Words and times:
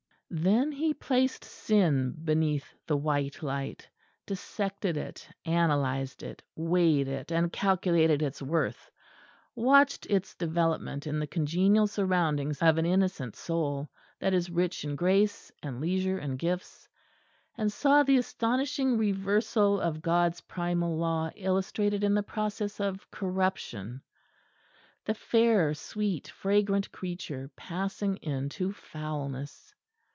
Then 0.33 0.71
he 0.71 0.93
placed 0.93 1.43
sin 1.43 2.15
beneath 2.23 2.73
the 2.87 2.95
white 2.95 3.43
light; 3.43 3.89
dissected 4.25 4.95
it, 4.95 5.27
analysed 5.45 6.23
it, 6.23 6.41
weighed 6.55 7.09
it 7.09 7.33
and 7.33 7.51
calculated 7.51 8.21
its 8.21 8.41
worth, 8.41 8.89
watched 9.55 10.05
its 10.05 10.33
development 10.33 11.05
in 11.05 11.19
the 11.19 11.27
congenial 11.27 11.85
surroundings 11.85 12.61
of 12.61 12.77
an 12.77 12.85
innocent 12.85 13.35
soul, 13.35 13.89
that 14.21 14.33
is 14.33 14.49
rich 14.49 14.85
in 14.85 14.95
grace 14.95 15.51
and 15.61 15.81
leisure 15.81 16.17
and 16.17 16.39
gifts, 16.39 16.87
and 17.57 17.69
saw 17.69 18.01
the 18.01 18.15
astonishing 18.15 18.97
reversal 18.97 19.81
of 19.81 20.01
God's 20.01 20.39
primal 20.39 20.95
law 20.97 21.29
illustrated 21.35 22.05
in 22.05 22.13
the 22.13 22.23
process 22.23 22.79
of 22.79 23.11
corruption 23.11 24.01
the 25.03 25.13
fair, 25.13 25.73
sweet, 25.73 26.29
fragrant 26.29 26.89
creature 26.93 27.51
passing 27.57 28.15
into 28.21 28.71
foulness. 28.71 29.73